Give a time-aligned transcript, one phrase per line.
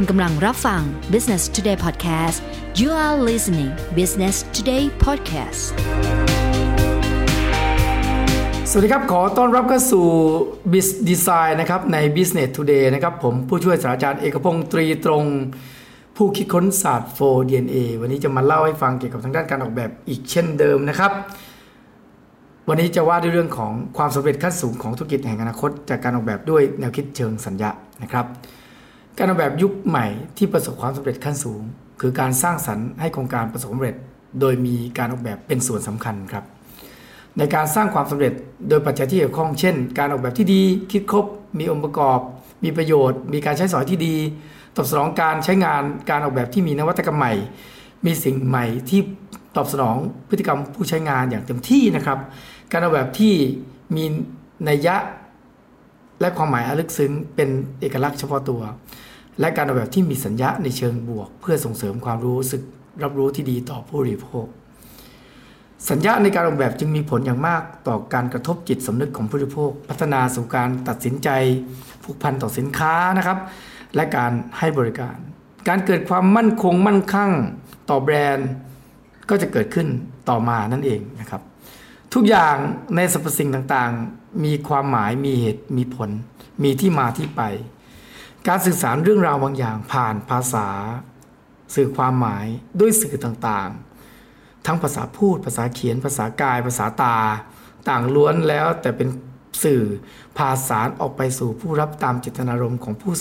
[0.00, 2.38] คุณกำลังรับฟัง Business Today Podcast
[2.80, 5.62] you are listening Business Today Podcast
[8.70, 10.06] สวัสดีครับ ขอต้อนรับเข้าสู่
[10.72, 15.24] Biz Design นะครับใน Business Today นะครับ ผมผู้ช่วยศาสตราจารย์เอกพงศ์ตรีตรง
[16.16, 21.12] ผู้คิดค้นศาสตร์ 4DNA วันนี้จะมาเล่าให้ฟังเกี่ยวกับทางด้านการออกแบบอีกเช่นเดิมนะครับ
[22.68, 27.70] วันนี้จะว่าด้วยเรื่องของความสำเร็จขั้นสูงของธุรกิจแห่งอนาคต จากการออกแบบด้วยแนวคิดเชิงสัญญา
[28.04, 28.26] นะครับ
[29.18, 30.06] การออกแบบยุคใหม่
[30.36, 31.60] ที่ประสบความสำเร็จขั้นสูง
[32.00, 33.96] คือการสร้างสรรค์ให้โครงการประสบความสำเร็จ
[34.40, 36.44] โดยมีการออกแบบเป็นส่วนสำคัญครับ
[37.38, 38.32] ในการสร้างความสำเร็จ
[38.68, 41.24] โดยปัจจัยที่เกี่ยวข้อง เช่น การออกแบบที่ดี คิดครบ
[41.58, 42.20] มีองค์ประกอบ
[42.64, 44.16] มีประโยชน์ มีการใช้สอยที่ดี
[44.76, 47.32] ตอบสนองการใช้งาน การออกแบบที่มีนวัตกรรมใหม่
[48.06, 49.00] มีสิ่งใหม่ที่
[49.56, 49.96] ตอบสนอง
[50.28, 52.18] พฤติกรรมผู้ใช้งานอย่างเต็มที่นะครับ
[52.72, 53.34] การออกแบบที่
[53.96, 54.04] มี
[54.68, 54.96] นัยยะ
[56.20, 57.48] และความหมายลึกซึ้งเป็น
[57.80, 58.62] เอกลักษณ์เฉพาะตัว
[59.40, 62.62] และการออกแบบที่มีสัญญาในเชิงบวก เพื่อส่งเสริมความรู้สึก
[63.02, 64.46] รับรู้ที่ดีต่อผู้บริโภค
[65.90, 71.28] สัญญาในการออกแบบจึงมีผลอย่างมากต่อการกระทบจิตสำนึกของผู้บริโภค พัฒนาสู่การตัดสินใจ
[72.02, 73.38] ผูกพันต่อสินค้านะครับ
[73.94, 75.16] และการให้บริการ
[75.68, 77.32] การเกิดความมั่นคงมั่นคั่ง
[77.90, 78.48] ต่อแบรนด์
[79.30, 79.88] ก็จะเกิดขึ้น
[80.28, 81.42] ต่อมานั่นเองนะครับ
[82.14, 82.56] ทุกอย่าง
[82.96, 86.10] ในสรรพสิ่งต่างๆ มีความหมายมีเหตุมีผล
[86.62, 87.42] มีที่มาที่ไป
[88.48, 90.68] การสื่อสารเรื่องราวบางอย่างผ่านภาษา
[91.74, 92.46] สื่อความหมาย
[92.80, 97.16] ด้วยสื่อต่างๆ ทั้งภาษาพูด ภาษาเขียน ภาษากาย ภาษาตา
[97.88, 99.08] ต่างล้วนแล้วแต่เป็น
[99.64, 99.82] สื่อ
[100.36, 103.12] พาสารออกไปสู่ผู้รับตามเจตนารมณ์ของผู้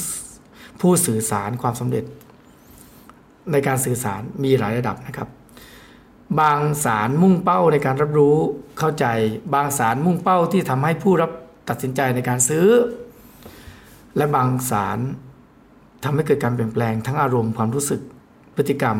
[0.81, 2.05] ผู้สื่อสารความสำเร็จ
[3.51, 5.29] ในการสื่อสารมีหลายระดับนะครับ
[6.39, 8.37] บางสารมุ่งเป้าในการรับรู้
[8.79, 9.05] เข้าใจ
[9.53, 11.31] บางสารมุ่งเป้าที่ทำให้ผู้รับ
[11.69, 12.67] ตัดสินใจในการซื้อ
[14.17, 14.99] และบางสาร
[16.03, 18.01] ทำให้เกิดการเปลี่ยนแปลงทั้งอารมณ์ความรู้สึก
[18.55, 18.97] พฤติกรรม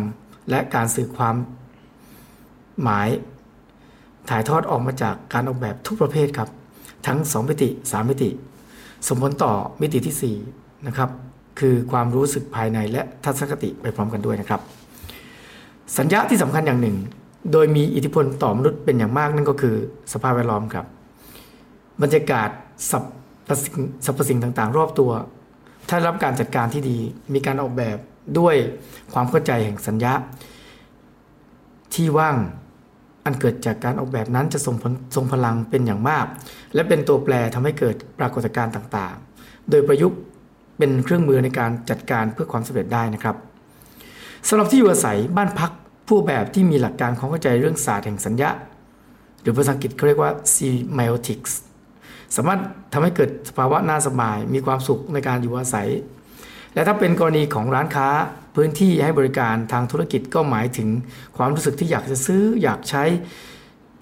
[0.49, 1.35] และการสื่อความ
[2.83, 3.09] หมาย
[4.29, 6.49] ถ่ายทอดออกมาจากการออกแบบทุกประเภทครับ
[7.07, 8.29] ทั้ง 2 มิติ 3 มิติ
[9.07, 11.09] สมผลต่อมิติที่ 4 นะครับ
[11.59, 14.61] คือความรู้สึกภายในและทัศนคติไปพร้อมกันด้วยนะครับ
[15.97, 16.97] สัญญาที่สำคัญอย่างหนึ่ง
[17.51, 19.75] โดยมีอิทธิพลต่อมนุษย์เป็นอย่างมากนั่นก็คือ
[20.13, 20.85] สภาพแวดล้อมครับ
[22.01, 22.49] บรรยากาศ
[22.91, 23.07] สัพพ
[24.05, 25.11] สรรพสิ่งต่างๆ รอบตัว
[25.89, 26.97] ถ้ารับการจัดการที่ดี
[27.33, 27.97] มีการออกแบบ
[28.39, 28.55] ด้วย
[29.13, 30.13] ความเข้าใจแห่งสัญญา
[31.93, 32.35] ที่ว่าง
[33.25, 36.25] อันเกิดจากการออกแบบนั้นจะส่งผลทรงพลังเป็นอย่างมาก
[36.73, 40.19] และเป็นตัวแปรทำให้เกิดปรากฏการณ์ต่างๆ โดยประยุกต์
[40.77, 43.35] เป็นเครื่องมือในการจัดการเพื่อความสำเร็จได้นะครับ
[44.47, 45.71] สำหรับที่อยู่อาศัยบ้านพัก
[46.07, 48.49] ผู้แบบที่มีหลักการความเข้าใจเรื่องศาสตร์แห่งสัญญา
[49.41, 51.53] หรือภาษาอังกฤษเขาเรียกว่า semiotics
[52.35, 52.59] สามารถ
[52.93, 55.89] ทำให้เกิดสภาวะน่าสบาย มีความสุขในการอยู่อาศัย
[56.73, 58.07] และถ้าเป็นกรณีของร้านค้า
[58.55, 60.89] พื้นที่ให้บริการทางธุรกิจก็หมายถึง
[61.37, 63.03] ความรู้สึกที่อยากจะซื้ออยากใช้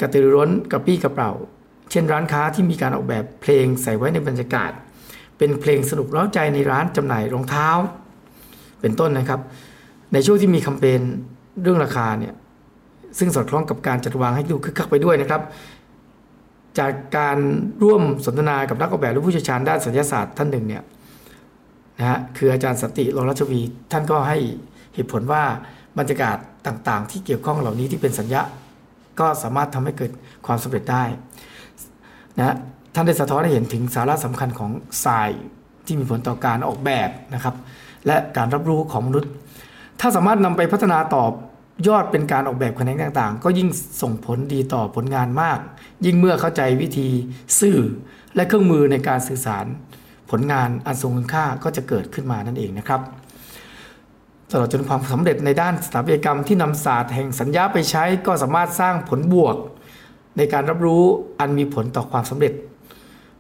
[0.02, 1.32] กระตือร้นกระปี้กระเป๋า
[1.92, 4.72] เช่นร้านค้าที่มีการออกแบบเพลงใส่ไว้ในบรรยากาศ
[5.38, 7.70] เป็นเพลงสนุกเร้าใจในร้านจำหน่ายรองเท้า
[8.82, 9.40] เป็นต้นนะครับ
[10.14, 11.02] ในช่วงที่มีแคมเปญ
[11.62, 12.34] เรื่องราคาเนี่ย
[13.18, 15.42] ซึ่งสอดคล้องกับการจัดวางให้ดูคึกคักไปด้วยนะครับ
[16.80, 17.38] จากการ
[17.84, 20.84] ร่วมสนทนากับนักออกแบบและผู้เชี่ยวชาญด้านสัญญาศาสตร์ท่านหนึ่งเนี่ย
[22.00, 23.62] นะฮะคืออาจารย์สติโลรัชวี
[23.92, 24.38] ท่านก็ให้
[24.96, 25.44] เหตุผลว่า
[25.98, 28.42] บรรยากาศต่างๆ ที่เกี่ยวข้องเหล่านี้ที่เป็นสัญญา
[29.20, 30.12] ก็สามารถทำให้เกิด
[30.46, 31.04] ความสำเร็จได้
[32.38, 32.56] นะ
[32.94, 34.72] ท่านได้สะท้อนให้เห็นถึงสาระสำคัญของ
[35.06, 35.30] ทราย
[35.86, 37.56] ที่มีผลต่อการออกแบบนะครับ
[38.08, 39.32] และการรับรู้ของมนุษย์
[40.00, 41.32] ถ้าสามารถนำไปพัฒนาตอบ
[41.88, 43.70] ยอดเป็นการออกแบบแขนงต่างๆ ก็ยิ่ง
[44.02, 45.60] ส่งผลดีต่อผลงานมาก
[46.06, 47.10] ยิ่งเมื่อเข้าใจวิธี
[47.60, 47.80] สื่อ
[48.36, 49.66] และเครื่องมือในการสื่อสาร
[50.30, 53.02] ผลงานอันทรงคุณค่าก็จะเกิดขึ้นมานั่นเองนะครับ
[54.52, 59.56] ตลอดจนความสำเร็จในด้านสถาปัตยกรรมที่นำศาสตร์แห่งสัญญาไปใช้ก็สามารถสร้างผลบวก
[60.38, 61.04] ในการรับรู้
[61.40, 62.54] อันมีผลต่อความสำเร็จ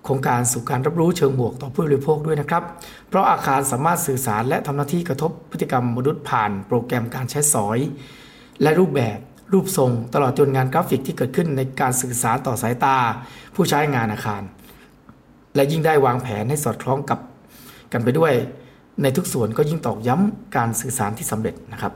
[0.03, 2.63] โครงการสู่การรับรู้เชิงบวกต่อผู้บริโภคด้วยนะครับ
[3.09, 7.79] เพราะอาคารสามารถสื่อสารและทำหน้าที่กระทบพฤติกรรมมนุษย์ผ่านโปรแกรมการใช้สอย
[8.61, 9.17] และรูปแบบ
[9.53, 12.97] รูปทรงตลอดจนงานกราฟิกที่เกิดขึ้นในการสื่อสารต่อสายตา
[13.55, 14.41] ผู้ใช้งานอาคาร
[15.55, 17.19] และยิ่งได้วางแผนให้สอดคล้องกับ
[17.91, 18.33] กันไปด้วย
[19.01, 21.93] ในทุกส่วนก็ยิ่งตอกย้ำการสื่อสารที่สำเร็จนะครับ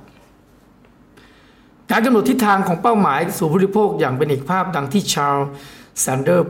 [1.91, 5.37] การกำหนดทิศทางของเป้าหมายสู่ผู้บริโภคอย่างเป็นเอกภาพดังที่ชาร์ล
[5.99, 6.49] แซนเดอร์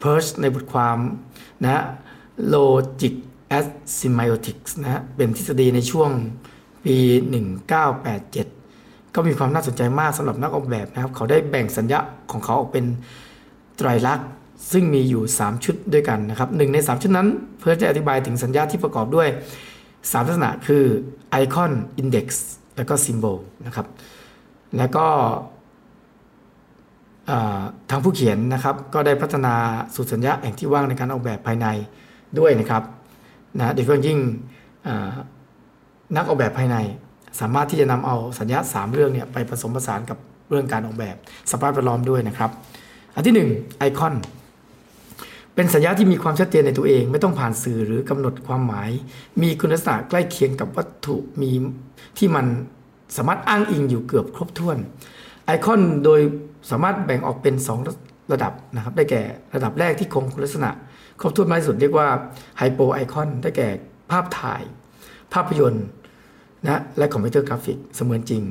[0.00, 0.98] เพิร์ชในบทความ
[1.64, 1.82] นะ
[2.54, 3.14] Logic
[3.58, 3.66] as
[3.98, 6.10] Semiotics นะเป็นทฤษฎีในช่วง
[6.84, 6.96] ปี
[7.96, 8.55] 1987
[9.16, 12.84] ก็มีความน่าสนใจมากสำหรับนักออกแบบนะครับ เขาได้แบ่งสัญญาของเขาออกเป็น
[13.76, 14.28] ไตรลักษณ์
[14.72, 17.28] ซึ่งมีอยู่ 3 ชุดด้วยกันนะครับหนึ่งใน 3 ชุดนั้น
[17.60, 19.28] เพื่อจะอธิบายถึงสัญญะที่ประกอบด้วย
[20.12, 20.84] สามลักษณะคือ
[21.30, 22.46] icon index
[22.76, 23.86] แล้วก็ symbol นะครับ
[24.78, 25.06] แล้วก็
[27.90, 29.54] ทางผู้เขียนนะครับก็ได้พัฒนา
[29.94, 31.66] สูตรสัญญะแห่งที่ว่างในการออกแบบภายใน
[32.38, 32.82] ด้วยนะครับ
[33.58, 34.18] นะโดยเฉพาะยิ่ง
[36.16, 36.76] นักออกแบบภายใน
[37.40, 40.18] สามารถที่จะนำเอาสัญญะ3เรื่องเนี่ยไปผสมผสานกับ
[40.50, 41.16] เรื่องการออกแบบ
[41.52, 42.50] สภาพแวดล้อมด้วยนะครับ
[43.14, 44.14] อันที่ 1 ไอคอน
[45.54, 48.90] เป็นสัญญาที่มีความชัดเจนในตัวเอง ไม่ต้องผ่านสื่อหรือกำหนดความหมาย
[49.42, 51.50] มีคุณลักษณะใกล้เคียงกับวัตถุมี
[52.18, 52.46] ที่มัน
[53.16, 54.76] สามารถอ้างอิงอยู่เกือบครบถ้วน
[55.44, 56.20] ไอคอนโดย
[56.70, 57.54] สามารถแบ่งออกเป็น
[57.88, 59.22] 2 ระดับนะครับ ได้แก่
[59.54, 60.70] ระดับแรกที่คงคุณลักษณะ
[61.20, 62.08] ครบถ้วนมากที่สุดเรียกว่า
[62.58, 63.68] ไฮโปไอคอนได้แก่
[64.10, 64.62] ภาพถ่าย
[65.32, 65.86] ภาพยนตร์
[66.64, 68.42] นะและคอมพิวเตอร์กราฟิกเสมือนจริง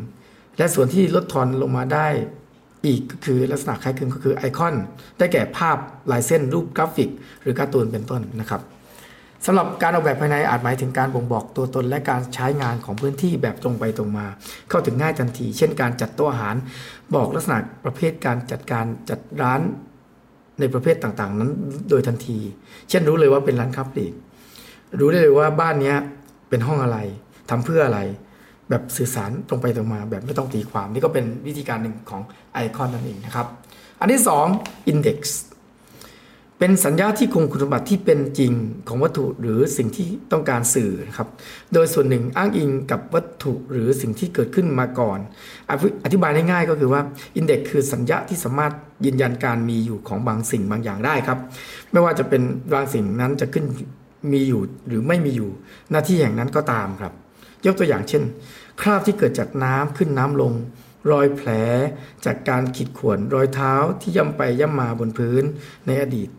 [0.58, 2.08] และส่วนที่ลดทอนลงมาได้
[2.86, 4.76] อีกก็คือลักษณะคล้ายคลึงก็คือไอคอน
[5.18, 5.78] ได้แก่ภาพ
[6.12, 7.10] ลายเส้นรูปกราฟิก
[7.42, 8.62] หรือการ์ตูนเป็นต้นนะครับ
[9.46, 14.26] สำหรับการออกแบบภายในอาจหมายถึงการบ่งบอกตัวตนและการใช้งานของพื้นที่แบบตรงไปตรงมา
[14.70, 16.56] เข้าถึงง่ายทันที เช่นการจัดโต๊ะอาหาร
[17.16, 19.62] บอกลักษณะประเภทการจัดการจัดร้าน
[20.60, 21.52] ในประเภทต่างๆ นั้น
[21.90, 22.38] โดยทันที
[22.90, 24.14] เช่นรู้เลยว่าเป็นร้านค้าปลีก
[25.00, 25.94] รู้ได้เลยว่าบ้านนี้
[26.50, 26.98] เป็นห้องอะไร
[27.50, 28.00] ทำเพื่ออะไร
[28.70, 32.22] แบบสื่อสารตรงไปตรงมา แบบไม่ต้องตีความ นี่ก็เป็นวิธีการหนึ่งของ
[32.54, 33.48] ไอคอนนั่นเองนะครับ
[34.00, 34.22] อันที่
[34.58, 35.20] 2 Index
[36.60, 38.54] เป็นสัญญาที่คงคุณสมบัติที่เป็นจริง
[38.88, 41.28] ของวัตถุหรือสิ่งที่ต้องการสื่อนะครับ
[41.74, 45.20] โดยส่วนหนึ่งอ้างอิงกับวัตถุหรือสิ่งที่เกิดขึ้นมาก่อน
[46.04, 47.02] อธิบายง่ายๆก็คือว่า
[47.40, 48.74] Index คือสัญญาที่สามารถ
[49.06, 51.40] ยืนยันการมีอยู่ของบางสิ่งบางอย่างได้ครับ
[51.92, 52.42] ไม่ว่าจะเป็น
[52.74, 53.66] บางสิ่งนั้นจะขึ้น
[54.34, 55.50] มีอยู่หรือไม่มีอยู่
[55.92, 57.14] หน้าที่แห่งนั้นก็ตามครับ
[57.66, 58.24] ยกตัวอย่างเช่น
[58.82, 60.54] คราบที่เกิดจากน้ำขึ้นน้ำลง
[61.12, 61.50] รอยแผล
[62.26, 65.44] จากการขีดข่วนรอยเท้าที่ย่ำไปย่ำมาบนพื้น
[65.88, 66.30] ในอดีต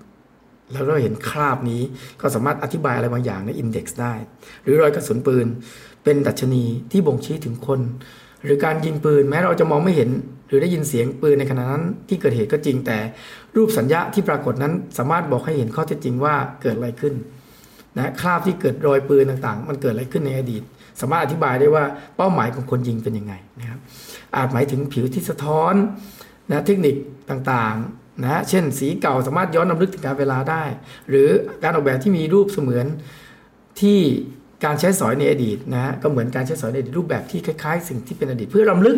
[0.73, 1.83] แล้วเราเห็นคราบนี้
[2.21, 4.15] ก็สามารถอธิบายอะไรบางอย่างในอินเด็กซ์ได้
[4.63, 5.47] หรือรอยกระสุนปืน
[6.05, 7.81] เป็นดัชนีที่บ่งชี้ถึงคน
[8.43, 10.11] หรือการยิงปืนแม้เราจะมองไม่เห็น
[10.49, 12.99] หรือได้ยินเสียงปืนในขณะนั้นที่เกิดเหตุก็จริงแต่
[13.57, 17.15] รูปสัญญาที่ปรากฏนั้นสามารถบอกให้เห็นข้อเท็จจริงว่าเกิดอะไรขึ้น
[17.97, 20.63] นะคราบที่เกิดรอยปืนต่างๆ มันเกิดอะไรขึ้นในอดีต
[21.01, 21.85] สามารถอธิบายได้ว่า
[22.17, 23.79] เป้าหมายของคนยิงเป็นยังไงนะครับ
[24.37, 25.75] อาจหมายถึงผิวที่สะท้อน
[26.51, 26.95] นะเทคนิค
[27.31, 30.63] ต่างๆนะเช่นสีเก่าสามารถย้อนนำลึกถึงการเวลาได้
[31.09, 31.29] หรือ
[31.63, 32.87] การออกแบบที่มีรูปเสมือน
[33.81, 33.99] ที่
[34.65, 38.97] การใช้สอยในอดีตนะก็เหมือนการใช้สอยในอดีตรูปแบบที่คล้ายๆ สิ่งที่เป็นอดีตเพื่อรำลึก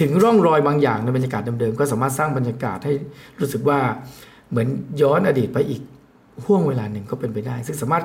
[0.00, 2.92] ถึงร่องรอยบางอย่างในบรรยากาศเดิมๆก็สามารถสร้างบรรยากาศให้
[3.40, 3.78] รู้สึกว่า
[4.50, 4.68] เหมือน
[5.02, 5.82] ย้อนอดีตไปอีก
[6.44, 8.04] ห่วงเวลาหนึ่งก็เป็นไปได้ ซึ่งสามารถ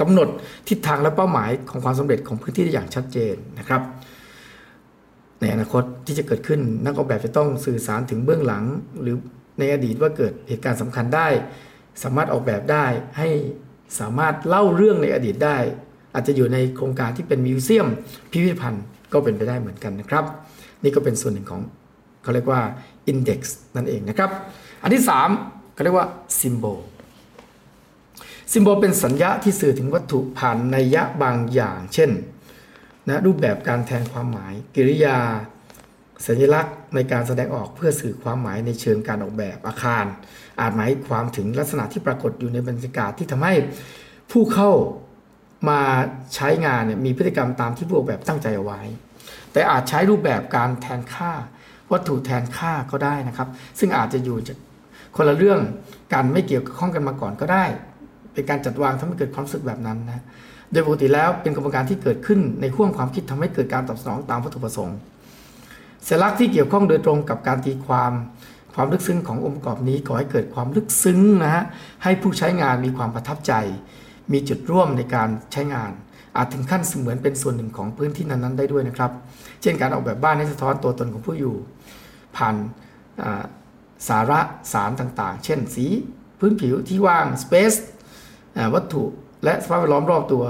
[0.00, 0.28] กำหนด
[0.68, 3.82] ทิศทางและเป้าหมายของความสำเร็จของพื้นที่ได้อย่างชัดเจนนะครับ
[5.40, 8.64] ในอนาคตที่จะเกิดขึ้นนักออกแบบจะต้องสื่อสารถึงเบื้องหลัง
[9.02, 9.16] หรือ
[9.58, 11.28] ในอดีตว่าเกิดเหตุการณ์สำคัญได้
[12.02, 12.86] สามารถออกแบบได้
[13.18, 13.28] ให้
[14.00, 15.58] สามารถเล่าเรื่องในอดีตได้
[16.14, 17.88] อาจจะอยู่ในโครงการที่เป็นมิวเซียม
[18.30, 20.24] พิพิธภัณฑ์ก็เป็นไปได้เหมือนกันนะครับ
[20.82, 21.60] นี่ก็เป็นส่วนหนึ่งของ
[22.22, 22.60] เขาเรียกว่า
[23.12, 23.40] Index
[23.76, 24.30] นั่นเองนะครับ
[24.82, 25.02] อันที่
[25.38, 26.06] 3เขาเรียกว่า
[26.40, 26.78] Symbol
[28.50, 32.10] ซิมโบลเป็นสัญญาที่สื่อถึงวัตถุผ่านนัยยะบางอย่าง เช่น
[33.08, 35.18] นะรูปแบบการแทนความหมาย กิริยา
[36.26, 40.04] สัญลักษณ์ในการแสดงออกเพื่อสื่อความหมายในเชิงการออกแบบอาคาร
[40.60, 43.54] อาจหมายความถึงลักษณะที่ปรากฏอยู่ในบรรยากาศที่ทำให้
[44.30, 44.70] ผู้เข้า
[45.68, 45.80] มา
[46.34, 48.80] ใช้งานเนี่ยมีพฤติกรรมตามที่ผู้ออกแบบตั้งใจเอาไว้
[49.52, 51.32] แต่อาจใช้รูปแบบการแทนค่า
[51.92, 54.56] วัตถุแทนค่าก็ได้นะครับ ซึ่งอาจจะอยู่จาก
[55.16, 55.60] คนละเรื่อง
[56.12, 57.64] การไม่เกี่ยวข้องกันมาก่อนก็ได้
[58.34, 60.24] เป็นการจัดวางทำให้เกิดความรู้สึกแบบนั้นนะ
[60.72, 64.96] โดยปกติแล้วเป็นกระบวนการที่เกิดขึ้นในข่วงความคิดทำให้เกิดการตอบสนองตามวัตถุประสงค์
[66.08, 68.12] สัญลักษณ์ที่เกี่ยวข้องโดยตรงกับการตีความ
[68.74, 71.64] ความลึกซึ้งขององค์ประกอบนี้ก่อให้เกิดความลึกซึ้งนะฮะ
[72.04, 73.52] ให้ผู้ใช้งานมีความประทับใจ
[74.32, 75.90] มีจุดร่วมในการใช้งาน
[76.36, 79.10] อาจถึงขั้นเสมือนเป็นส่วนหนึ่งของพื้นที่นั้นๆ ได้ด้วยนะครับ
[79.62, 81.54] เช่นการออกแบบบ้านให้สะท้อนตัวตนของผู้อยู่
[82.36, 82.56] ผ่าน
[84.08, 84.40] สาระ
[84.72, 85.86] สารต่างๆ เช่น สี
[86.38, 87.78] พื้นผิวที่ว่าง space
[88.74, 89.02] วัตถุ
[89.44, 90.44] และสภาพแวดล้อมรอบตัว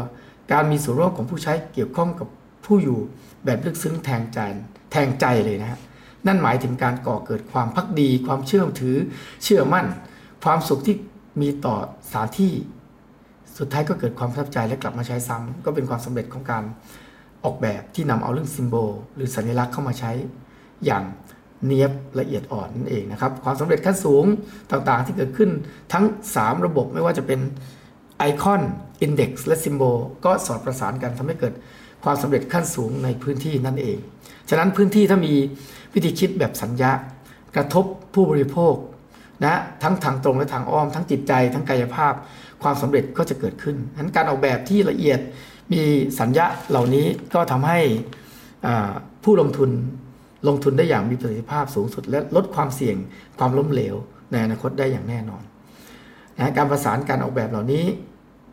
[0.52, 2.28] การมีส่วนร่วมของผู้ใช้เกี่ยวข้องกับ
[2.64, 2.98] ผู้อยู่
[3.44, 4.38] แบบลึกซึ้งแทงใจ
[4.92, 5.80] แทงใจเลยนะฮะ
[6.26, 8.96] นั่นหมายถึงการก่อเกิดความพักดี ความเชื่อมถือ
[9.44, 9.86] เชื่อมั่น
[10.44, 10.96] ความสุขที่
[11.40, 11.76] มีต่อ
[12.08, 12.52] สถานที่
[13.58, 16.64] สุดท้ายก็เกิดความประทับใจและกลับมาใช้ซ้ำก็เป็นความสำเร็จของการ
[17.44, 20.12] ออกแบบที่นำเอาเรื่องซิมโบลหรือสัญลักษณ์เข้ามาใช้
[20.84, 21.04] อย่าง
[21.64, 24.24] เนียบละเอียดอ่อนนั่นเองนะครับ ความสำเร็จขั้นสูง
[24.70, 25.50] ต่างๆที่เกิดขึ้น
[25.92, 26.04] ทั้ง
[26.36, 27.40] 3 ระบบไม่ว่าจะเป็น
[28.22, 28.62] ไอคอน
[29.02, 31.54] อินเด็กซ์และซิมโบลก็สอดประสานกันทำให้เกิด
[32.04, 33.98] ความสำเร็จขั้นสูงในพื้นที่นั่นเอง
[34.48, 35.34] ฉะนั้นพื้นที่ถ้ามี
[35.94, 36.92] วิธีคิดแบบสัญญา
[37.56, 38.74] กระทบผู้บริโภค
[39.44, 42.14] นะทั้งทางตรงและทางอ้อม ทั้งจิตใจทั้งกายภาพ
[42.62, 45.20] ความสำเร็จก็จะเกิดขึ้นฉะนั้นการออกแบบที่ละเอียด
[45.72, 45.82] มี
[46.20, 47.78] สัญญาเหล่านี้ก็ทำให้
[49.24, 49.70] ผู้ลงทุน
[50.48, 52.96] ลงทุนได้อย่างมีประสิทธิภาพสูงสุด และลดความเสี่ยง
[53.38, 53.94] ความล้มเหลว
[54.30, 55.42] ในอนาคตได้อย่างแน่นอน
[56.38, 57.84] นะการประสานการออกแบบเหล่านี้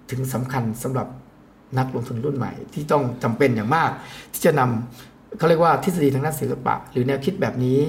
[0.09, 1.07] ถึงสำคัญสำหรับ
[1.77, 3.91] นักลงทุนรุ่นใหม่ ที่ต้องจำเป็นอย่างมาก
[4.33, 7.79] ที่จะนำเขาเรียกว่าทฤษฎีทางด้านศิลปะ หรือแนวคิดแบบนี้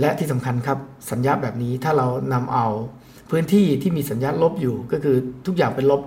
[0.00, 0.78] และที่สำคัญครับ
[1.10, 2.66] สัญญาแบบนี้ถ้าเรานำเอา
[3.30, 6.00] พื้นที่ที่มีสัญญาลบอยู่ก็คือทุกอย่างเป็นลบ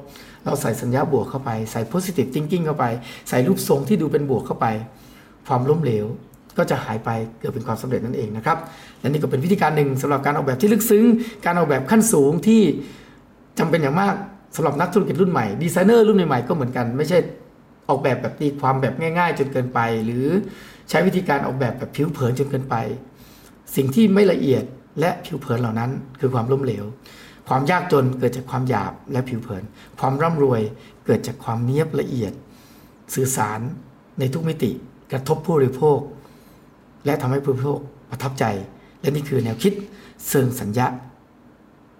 [0.46, 2.86] เราใส่สัญญาบวกเข้าไป ใส่ positive thinking เข้าไป
[3.30, 4.68] ใส่รูปทรงที่ดูเป็นบวกเข้าไป
[5.48, 6.06] ความล้มเหลว
[6.58, 8.58] ก็จะหายไปเกิดเป็นความสำเร็จนั่นเองนะครับ
[9.00, 11.06] และนี่ก็เป็นวิธีการหนึ่งสำหรับการออกแบบที่ลึกซึ้ง
[11.46, 12.62] การออกแบบขั้นสูงที่
[13.60, 14.16] จำเป็นอย่างมาก
[14.56, 17.18] สำหรับนักธุรกิจรุ่นใหม่ดีไซเนอร์รุ่นใหม่ๆก็เหมือนกันไม่ใช่
[17.90, 20.28] ออกแบบแบบตีความแบบง่าย ๆ จนเกินไป หรือ
[20.90, 22.76] ใช้วิธีการออกแบบแบบผิวเผินจนเกินไป
[23.76, 24.64] สิ่งที่ไม่ละเอียด
[25.00, 26.86] และผิวเผินเหล่านั้น คือความล้มเหลว
[27.48, 29.64] ความยากจนเกิดจากความหยาบและผิวเผิน
[30.00, 30.62] ความร่ำรวย
[31.06, 32.34] เกิดจากความเนียบละเอียด
[33.14, 33.60] สื่อสาร
[34.20, 34.72] ในทุกมิติ
[35.12, 36.00] กระทบผู้บริโภค
[37.06, 37.80] และทำให้ผู้บริโภค
[38.10, 38.46] ประทับใจ
[39.02, 39.74] และนี่คือแนวคิด
[40.30, 40.88] เชิงสัญญา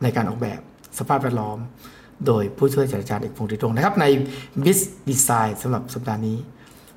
[0.04, 0.60] ในการออกแบบ
[0.98, 1.58] สภาพแวดล้อม
[2.28, 4.06] โดยผู้ช่วยศาสตราจารย์เอกพงศ์ตรงนะครับใน
[4.64, 6.38] BIS Design สำหรับสัปดาห์นี้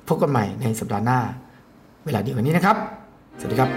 [0.07, 1.19] พบกันใหม่ในสัปดาห์หน้า
[2.05, 2.77] เวลาเดียวกันนี้นะครับ
[3.39, 3.69] สวัสดีครับ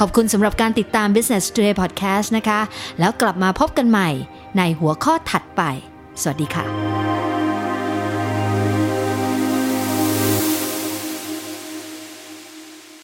[0.00, 2.60] ขอบคุณสำหรับการติดตาม Business Today Podcast นะคะ
[2.98, 4.08] แล้วกลับมาพบกันใหม่
[4.58, 5.62] ในหัวข้อถัดไป
[6.22, 6.64] สวัสดีค่ะ